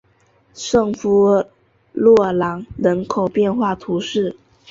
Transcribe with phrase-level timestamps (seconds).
[0.55, 1.45] 圣夫
[1.93, 4.35] 洛朗人口变化图示